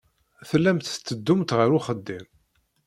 Tellamt 0.49 0.85
tetteddumt 0.93 1.51
ɣer 1.57 1.69
uxeddim. 1.77 2.25